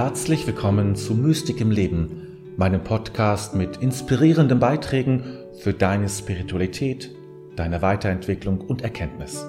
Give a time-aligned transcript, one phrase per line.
[0.00, 5.24] Herzlich willkommen zu Mystik im Leben, meinem Podcast mit inspirierenden Beiträgen
[5.60, 7.10] für deine Spiritualität,
[7.56, 9.44] deine Weiterentwicklung und Erkenntnis.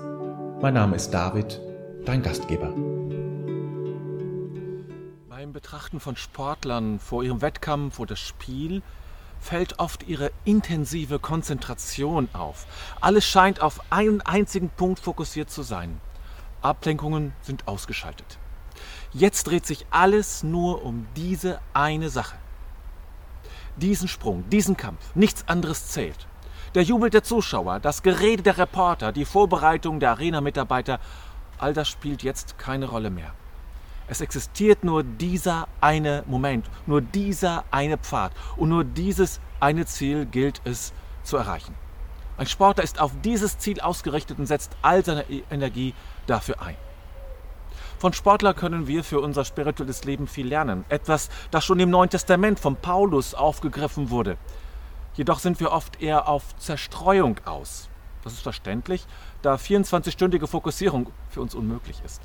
[0.60, 1.62] Mein Name ist David,
[2.04, 2.74] dein Gastgeber.
[5.30, 8.82] Beim Betrachten von Sportlern vor ihrem Wettkampf oder Spiel
[9.40, 12.66] fällt oft ihre intensive Konzentration auf.
[13.02, 16.02] Alles scheint auf einen einzigen Punkt fokussiert zu sein.
[16.64, 18.40] Ablenkungen sind ausgeschaltet.
[19.12, 22.38] Jetzt dreht sich alles nur um diese eine Sache.
[23.78, 26.28] Diesen Sprung, diesen Kampf, nichts anderes zählt.
[26.76, 31.00] Der Jubel der Zuschauer, das Gerede der Reporter, die Vorbereitung der Arena-Mitarbeiter,
[31.58, 33.34] all das spielt jetzt keine Rolle mehr.
[34.08, 40.26] Es existiert nur dieser eine Moment, nur dieser eine Pfad und nur dieses eine Ziel
[40.26, 41.76] gilt es zu erreichen.
[42.38, 45.94] Ein Sportler ist auf dieses Ziel ausgerichtet und setzt all seine Energie
[46.26, 46.78] dafür ein.
[48.00, 50.86] Von Sportler können wir für unser spirituelles Leben viel lernen.
[50.88, 54.38] Etwas, das schon im Neuen Testament von Paulus aufgegriffen wurde.
[55.16, 57.90] Jedoch sind wir oft eher auf Zerstreuung aus.
[58.24, 59.06] Das ist verständlich,
[59.42, 62.22] da 24-stündige Fokussierung für uns unmöglich ist.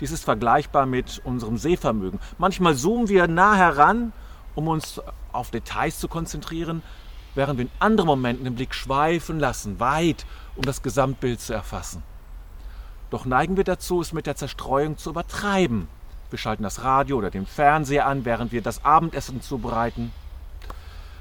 [0.00, 2.20] Dies ist vergleichbar mit unserem Sehvermögen.
[2.36, 4.12] Manchmal zoomen wir nah heran,
[4.54, 5.00] um uns
[5.32, 6.82] auf Details zu konzentrieren,
[7.34, 12.02] während wir in anderen Momenten den Blick schweifen lassen, weit, um das Gesamtbild zu erfassen.
[13.10, 15.88] Doch neigen wir dazu, es mit der Zerstreuung zu übertreiben.
[16.30, 20.12] Wir schalten das Radio oder den Fernseher an, während wir das Abendessen zubereiten.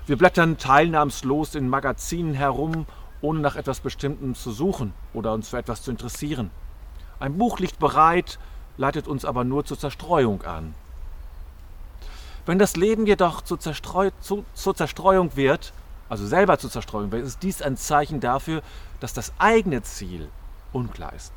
[0.07, 2.85] Wir blättern teilnahmslos in Magazinen herum,
[3.21, 6.49] ohne nach etwas Bestimmtem zu suchen oder uns für etwas zu interessieren.
[7.19, 8.39] Ein Buch liegt bereit,
[8.77, 10.73] leitet uns aber nur zur Zerstreuung an.
[12.45, 15.73] Wenn das Leben jedoch zur, Zerstreu zu, zur Zerstreuung wird,
[16.09, 18.61] also selber zur Zerstreuung wird, ist dies ein Zeichen dafür,
[18.99, 20.29] dass das eigene Ziel
[20.71, 21.33] unklar ist.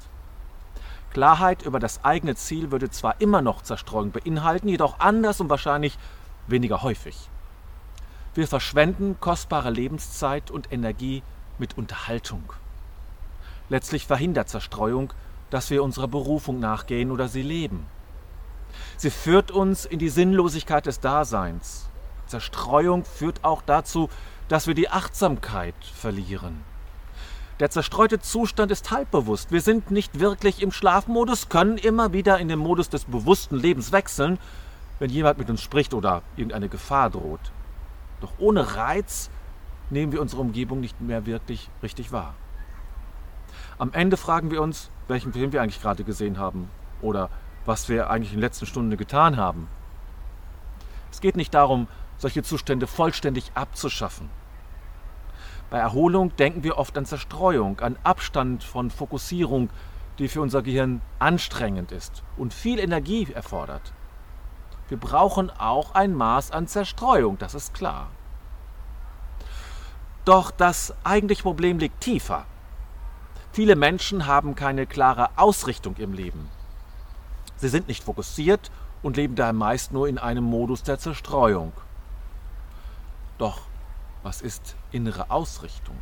[1.13, 5.99] Klarheit über das eigene Ziel würde zwar immer noch Zerstreuung beinhalten, jedoch anders und wahrscheinlich
[6.47, 7.29] weniger häufig.
[8.35, 11.23] Wir verschwenden kostbare Lebenszeit und Energie
[11.59, 12.53] mit Unterhaltung.
[13.69, 15.13] Letztlich verhindert Zerstreuung,
[15.51, 17.87] dass wir unserer Berufung nachgehen oder sie leben.
[18.97, 21.89] Sie führt uns in die Sinnlosigkeit des Daseins.
[22.27, 24.11] Zerstreuung führt auch dazu,
[24.49, 26.63] dass wir die Achtsamkeit verlieren.
[27.61, 29.51] Der zerstreute Zustand ist halbbewusst.
[29.51, 33.91] Wir sind nicht wirklich im Schlafmodus, können immer wieder in den Modus des bewussten Lebens
[33.91, 34.39] wechseln,
[35.01, 37.41] wenn jemand mit uns spricht oder irgendeine Gefahr droht.
[38.21, 39.29] Doch ohne Reiz
[39.91, 42.35] nehmen wir unsere Umgebung nicht mehr wirklich richtig wahr.
[43.77, 46.71] Am Ende fragen wir uns, welchen Film wir eigentlich gerade gesehen haben
[47.03, 47.29] oder
[47.67, 49.69] was wir eigentlich in der letzten Stunde getan haben.
[51.11, 54.31] Es geht nicht darum, solche Zustände vollständig abzuschaffen.
[55.71, 59.69] Bei Erholung denken wir oft an Zerstreuung, an Abstand von Fokussierung,
[60.19, 63.93] die für unser Gehirn anstrengend ist und viel Energie erfordert.
[64.89, 68.09] Wir brauchen auch ein Maß an Zerstreuung, das ist klar.
[70.25, 72.47] Doch das eigentliche Problem liegt tiefer.
[73.53, 76.49] Viele Menschen haben keine klare Ausrichtung im Leben.
[77.57, 78.71] Sie sind nicht fokussiert
[79.03, 81.73] und leben daher meist nur in einem Modus der Zerstreuung.
[83.37, 83.61] Doch
[84.23, 85.99] was ist innere Ausrichtung?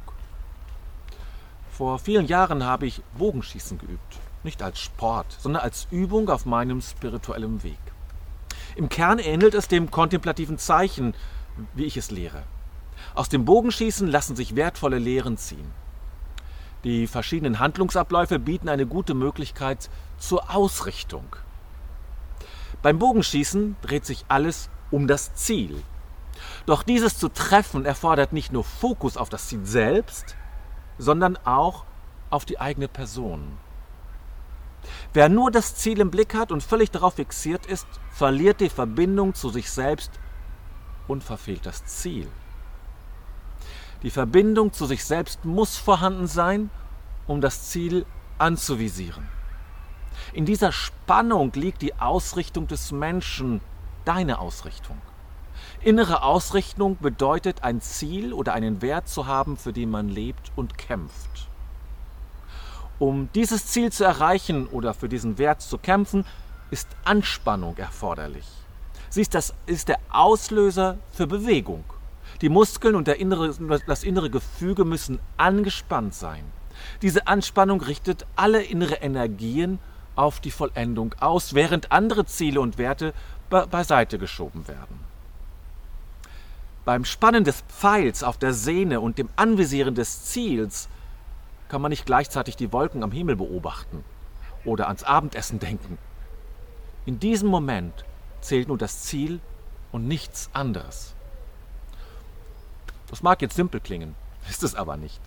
[1.70, 4.18] Vor vielen Jahren habe ich Bogenschießen geübt.
[4.44, 7.78] Nicht als Sport, sondern als Übung auf meinem spirituellen Weg.
[8.76, 11.14] Im Kern ähnelt es dem kontemplativen Zeichen,
[11.74, 12.44] wie ich es lehre.
[13.14, 15.70] Aus dem Bogenschießen lassen sich wertvolle Lehren ziehen.
[16.84, 21.24] Die verschiedenen Handlungsabläufe bieten eine gute Möglichkeit zur Ausrichtung.
[22.82, 25.82] Beim Bogenschießen dreht sich alles um das Ziel,
[26.66, 30.36] doch dieses zu treffen erfordert nicht nur Fokus auf das Ziel selbst,
[30.98, 31.84] sondern auch
[32.30, 33.58] auf die eigene Person.
[35.12, 39.34] Wer nur das Ziel im Blick hat und völlig darauf fixiert ist, verliert die Verbindung
[39.34, 40.10] zu sich selbst
[41.08, 42.28] und verfehlt das Ziel.
[44.02, 46.70] Die Verbindung zu sich selbst muss vorhanden sein,
[47.26, 48.06] um das Ziel
[48.38, 49.26] anzuvisieren.
[50.32, 53.60] In dieser Spannung liegt die Ausrichtung des Menschen,
[54.04, 55.00] deine Ausrichtung.
[55.82, 60.78] Innere Ausrichtung bedeutet, ein Ziel oder einen Wert zu haben, für den man lebt und
[60.78, 61.48] kämpft.
[62.98, 66.24] Um dieses Ziel zu erreichen oder für diesen Wert zu kämpfen,
[66.70, 68.46] ist Anspannung erforderlich.
[69.10, 71.84] Sie ist, das, ist der Auslöser für Bewegung.
[72.40, 73.54] Die Muskeln und innere,
[73.86, 76.44] das innere Gefüge müssen angespannt sein.
[77.02, 79.78] Diese Anspannung richtet alle innere Energien
[80.16, 83.12] auf die Vollendung aus, während andere Ziele und Werte
[83.48, 85.05] beiseite geschoben werden.
[86.86, 90.88] Beim Spannen des Pfeils auf der Sehne und dem Anvisieren des Ziels
[91.68, 94.04] kann man nicht gleichzeitig die Wolken am Himmel beobachten
[94.64, 95.98] oder ans Abendessen denken.
[97.04, 98.04] In diesem Moment
[98.40, 99.40] zählt nur das Ziel
[99.90, 101.16] und nichts anderes.
[103.08, 104.14] Das mag jetzt simpel klingen,
[104.48, 105.20] ist es aber nicht.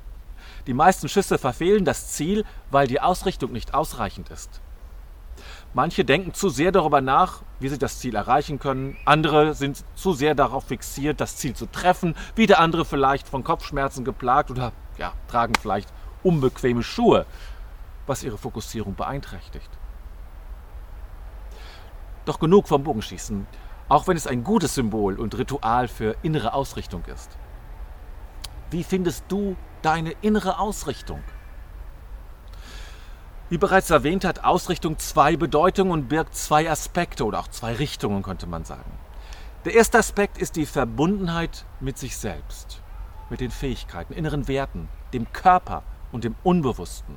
[0.66, 4.62] Die meisten Schüsse verfehlen das Ziel, weil die Ausrichtung nicht ausreichend ist.
[5.74, 8.98] Manche denken zu sehr darüber nach, wie sie das Ziel erreichen können.
[9.06, 12.16] Andere sind zu sehr darauf fixiert, das Ziel zu treffen.
[12.36, 15.94] Wieder andere vielleicht von Kopfschmerzen geplagt oder ja, tragen vielleicht
[16.24, 17.26] unbequeme Schuhe,
[18.08, 19.70] was ihre Fokussierung beeinträchtigt.
[22.26, 23.46] Doch genug vom Bogenschießen,
[23.90, 27.38] auch wenn es ein gutes Symbol und Ritual für innere Ausrichtung ist.
[28.72, 31.24] Wie findest du deine innere Ausrichtung?
[33.50, 38.22] Wie bereits erwähnt, hat Ausrichtung zwei Bedeutungen und birgt zwei Aspekte oder auch zwei Richtungen,
[38.22, 38.92] könnte man sagen.
[39.66, 42.82] Der erste Aspekt ist die Verbundenheit mit sich selbst,
[43.32, 45.82] mit den Fähigkeiten, inneren Werten, dem Körper
[46.12, 47.16] und dem Unbewussten.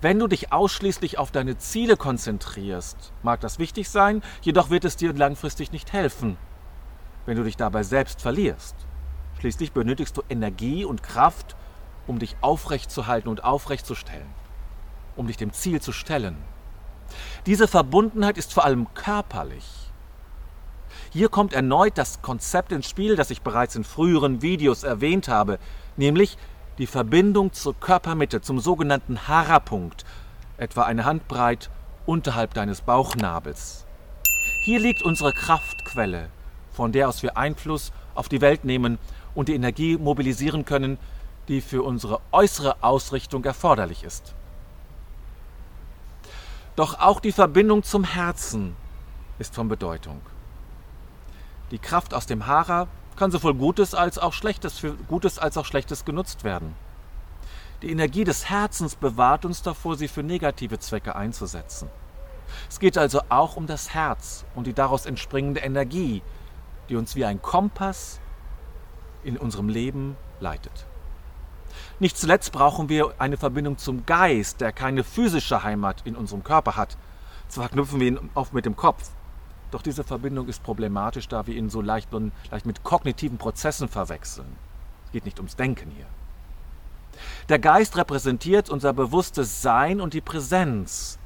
[0.00, 4.96] Wenn du dich ausschließlich auf deine Ziele konzentrierst, mag das wichtig sein, jedoch wird es
[4.96, 6.38] dir langfristig nicht helfen,
[7.24, 8.74] wenn du dich dabei selbst verlierst.
[9.38, 11.54] Schließlich benötigst du Energie und Kraft,
[12.08, 14.28] um dich aufrechtzuhalten und aufrechtzustellen,
[15.20, 16.36] um dich dem Ziel zu stellen.
[17.46, 19.66] Diese Verbundenheit ist vor allem körperlich.
[21.12, 25.58] Hier kommt erneut das Konzept ins Spiel, das ich bereits in früheren Videos erwähnt habe,
[25.96, 26.38] nämlich
[26.78, 30.04] die Verbindung zur Körpermitte, zum sogenannten Hara-Punkt,
[30.56, 31.70] etwa eine Handbreit
[32.06, 33.86] unterhalb deines Bauchnabels.
[34.64, 36.30] Hier liegt unsere Kraftquelle,
[36.70, 38.98] von der aus wir Einfluss auf die Welt nehmen
[39.34, 40.96] und die Energie mobilisieren können,
[41.48, 44.34] die für unsere äußere Ausrichtung erforderlich ist.
[46.76, 48.76] Doch auch die Verbindung zum Herzen
[49.38, 50.20] ist von Bedeutung.
[51.70, 55.64] Die Kraft aus dem Hara kann sowohl Gutes als auch Schlechtes für Gutes als auch
[55.64, 56.74] Schlechtes genutzt werden.
[57.82, 61.88] Die Energie des Herzens bewahrt uns davor, sie für negative Zwecke einzusetzen.
[62.68, 66.22] Es geht also auch um das Herz und die daraus entspringende Energie,
[66.88, 68.20] die uns wie ein Kompass
[69.22, 70.86] in unserem Leben leitet.
[72.00, 76.74] Nicht zuletzt brauchen wir eine Verbindung zum Geist, der keine physische Heimat in unserem Körper
[76.74, 76.96] hat.
[77.48, 79.10] Zwar knüpfen wir ihn oft mit dem Kopf,
[79.70, 82.08] doch diese Verbindung ist problematisch, da wir ihn so leicht,
[82.50, 84.56] leicht mit kognitiven Prozessen verwechseln.
[85.04, 86.06] Es geht nicht ums Denken hier.
[87.50, 91.18] Der Geist repräsentiert unser bewusstes Sein und die Präsenz.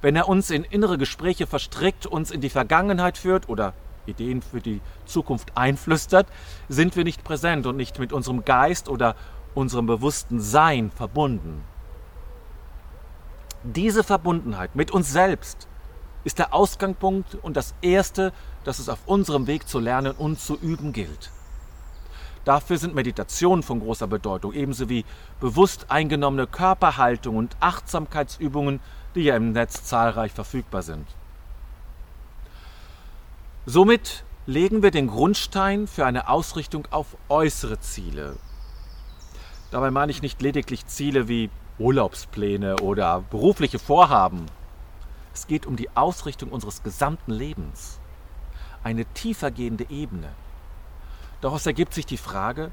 [0.00, 3.74] Wenn er uns in innere Gespräche verstrickt, uns in die Vergangenheit führt oder
[4.06, 6.26] Ideen für die Zukunft einflüstert,
[6.70, 9.16] sind wir nicht präsent und nicht mit unserem Geist oder
[9.54, 11.62] unserem bewussten Sein verbunden.
[13.62, 15.68] Diese Verbundenheit mit uns selbst
[16.24, 18.32] ist der Ausgangspunkt und das Erste,
[18.64, 21.30] das es auf unserem Weg zu lernen und zu üben gilt.
[22.44, 25.04] Dafür sind Meditationen von großer Bedeutung, ebenso wie
[25.40, 28.80] bewusst eingenommene Körperhaltung und Achtsamkeitsübungen,
[29.14, 31.06] die ja im Netz zahlreich verfügbar sind.
[33.64, 38.36] Somit legen wir den Grundstein für eine Ausrichtung auf äußere Ziele.
[39.74, 41.50] Dabei meine ich nicht lediglich Ziele wie
[41.80, 44.46] Urlaubspläne oder berufliche Vorhaben.
[45.34, 47.98] Es geht um die Ausrichtung unseres gesamten Lebens.
[48.84, 50.28] Eine tiefergehende Ebene.
[51.40, 52.70] Daraus ergibt sich die Frage,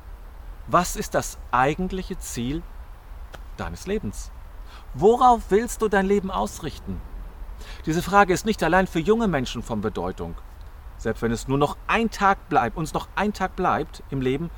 [0.68, 2.62] was ist das eigentliche Ziel
[3.58, 4.30] deines Lebens?
[4.94, 7.02] Worauf willst du dein Leben ausrichten?
[7.88, 10.36] Diese Frage ist nicht allein für junge Menschen von Bedeutung.
[11.00, 14.52] Selbst wenn es nur noch ein Tag bleibt, uns noch ein Tag bleibt im Leben,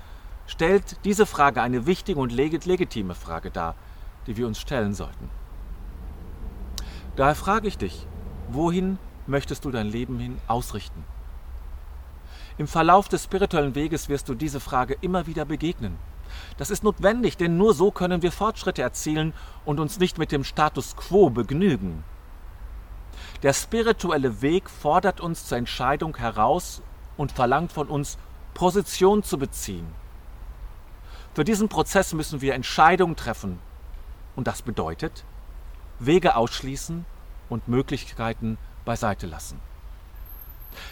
[0.48, 3.76] stellt diese Frage eine wichtige und legitime Frage dar,
[4.28, 5.30] die wir uns stellen sollten.
[7.16, 8.08] Daher frage ich dich,
[8.50, 8.98] wohin
[9.28, 11.04] möchtest du dein Leben hin ausrichten?
[12.58, 15.98] Im Verlauf des spirituellen Weges wirst du diese Frage immer wieder begegnen.
[16.58, 19.34] Das ist notwendig, denn nur so können wir Fortschritte erzielen
[19.66, 22.04] und uns nicht mit dem Status quo begnügen.
[23.44, 26.82] Der spirituelle Weg fordert uns zur Entscheidung heraus
[27.18, 28.18] und verlangt von uns,
[28.54, 29.88] Position zu beziehen.
[31.34, 33.60] Für diesen Prozess müssen wir Entscheidungen treffen.
[34.36, 35.24] Und das bedeutet,
[36.00, 37.06] Wege ausschließen
[37.50, 39.60] und Möglichkeiten beiseite lassen.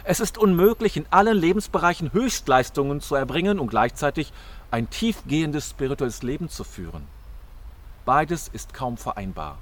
[0.03, 4.31] Es ist unmöglich, in allen Lebensbereichen Höchstleistungen zu erbringen und gleichzeitig
[4.69, 7.07] ein tiefgehendes spirituelles Leben zu führen.
[8.05, 9.57] Beides ist kaum vereinbar.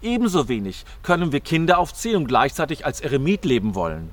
[0.00, 4.12] Ebenso wenig können wir Kinder aufziehen und gleichzeitig als Eremit leben wollen.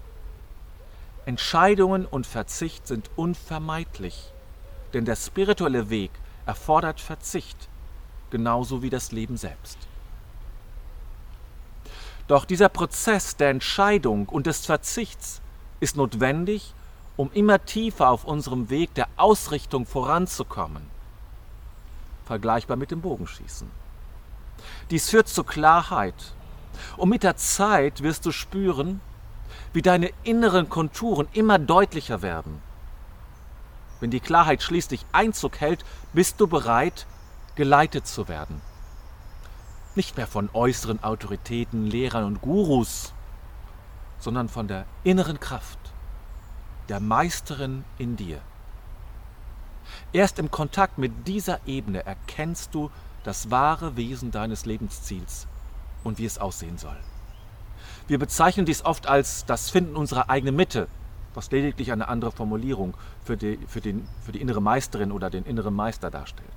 [1.26, 4.33] Entscheidungen und Verzicht sind unvermeidlich,
[4.94, 6.12] denn der spirituelle Weg
[6.46, 7.70] erfordert Verzicht,
[8.30, 9.78] genauso wie das Leben selbst.
[12.28, 15.42] Doch dieser Prozess der Entscheidung und des Verzichts
[15.80, 16.74] ist notwendig,
[17.18, 20.84] um immer tiefer auf unserem Weg der Ausrichtung voranzukommen.
[22.26, 23.70] Vergleichbar mit dem Bogenschießen.
[24.90, 26.34] Dies führt zur Klarheit.
[26.98, 29.02] Und mit der Zeit wirst du spüren,
[29.74, 32.62] wie deine inneren Konturen immer deutlicher werden.
[34.04, 37.08] Wenn die Klarheit schließlich Einzug hält, bist du bereit,
[37.56, 38.60] geleitet zu werden.
[39.96, 43.14] Nicht mehr von äußeren Autoritäten, Lehrern und Gurus,
[44.20, 45.80] sondern von der inneren Kraft,
[46.90, 48.42] der Meisterin in dir.
[50.12, 52.92] Erst im Kontakt mit dieser Ebene erkennst du
[53.24, 55.48] das wahre Wesen deines Lebensziels
[56.04, 57.00] und wie es aussehen soll.
[58.10, 60.90] Wir bezeichnen dies oft als das Finden unserer eigenen Mitte,
[61.36, 65.46] was lediglich eine andere Formulierung für die, für, den, für die innere Meisterin oder den
[65.46, 66.50] inneren Meister darstellt.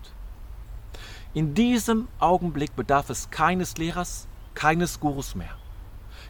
[1.35, 5.57] In diesem Augenblick bedarf es keines Lehrers, keines Gurus mehr.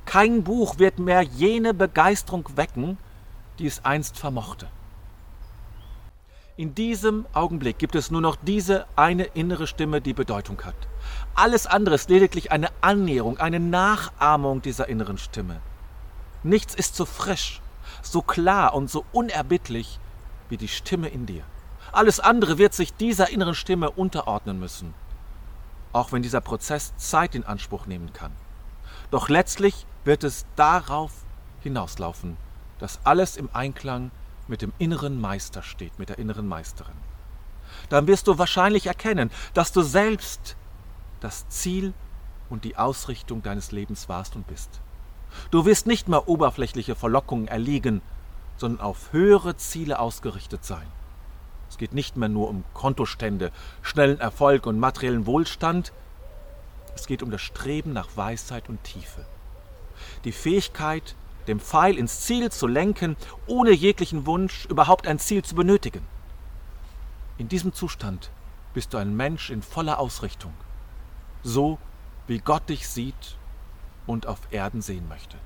[0.04, 2.98] Kein Buch wird mehr jene Begeisterung wecken,
[3.58, 4.68] die es einst vermochte.
[6.58, 10.74] In diesem Augenblick gibt es nur noch diese eine innere Stimme, die Bedeutung hat.
[11.34, 15.60] Alles andere ist lediglich eine Annäherung, eine Nachahmung dieser inneren Stimme.
[16.42, 17.60] Nichts ist so frisch,
[18.12, 19.98] so klar und so unerbittlich
[20.48, 21.44] wie die Stimme in dir.
[21.92, 24.94] Alles andere wird sich dieser inneren Stimme unterordnen müssen,
[25.92, 28.32] auch wenn dieser Prozess Zeit in Anspruch nehmen kann.
[29.10, 31.12] Doch letztlich wird es darauf
[31.60, 32.36] hinauslaufen,
[32.78, 34.10] dass alles im Einklang
[34.48, 36.96] mit dem inneren Meister steht, mit der inneren Meisterin.
[37.88, 40.56] Dann wirst du wahrscheinlich erkennen, dass du selbst
[41.20, 41.94] das Ziel
[42.48, 44.80] und die Ausrichtung deines Lebens warst und bist.
[45.50, 48.02] Du wirst nicht mehr oberflächliche Verlockungen erliegen,
[48.56, 50.86] sondern auf höhere Ziele ausgerichtet sein.
[51.68, 53.50] Es geht nicht mehr nur um Kontostände,
[53.82, 55.92] schnellen Erfolg und materiellen Wohlstand,
[56.94, 59.26] es geht um das Streben nach Weisheit und Tiefe.
[60.24, 61.14] Die Fähigkeit,
[61.46, 63.16] dem Pfeil ins Ziel zu lenken,
[63.46, 66.02] ohne jeglichen Wunsch, überhaupt ein Ziel zu benötigen.
[67.38, 68.30] In diesem Zustand
[68.72, 70.54] bist du ein Mensch in voller Ausrichtung,
[71.42, 71.78] so
[72.26, 73.36] wie Gott dich sieht
[74.06, 75.36] und auf Erden sehen möchte.